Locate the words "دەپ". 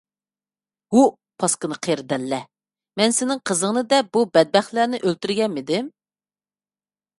3.93-4.11